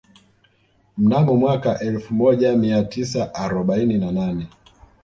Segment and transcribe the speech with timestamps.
[0.97, 4.47] Mnamo mwaka elfu moja mia tisa arobaini na nane